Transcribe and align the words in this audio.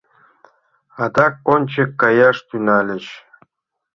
Адак 1.03 1.35
ончык 1.53 1.91
каяш 2.01 2.37
тӱҥальыч. 2.47 3.05